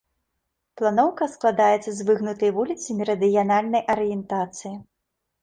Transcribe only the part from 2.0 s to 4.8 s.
выгнутай вуліцы мерыдыянальнай арыентацыі.